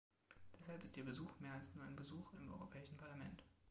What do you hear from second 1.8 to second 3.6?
ein Besuch im Europäischen Parlament.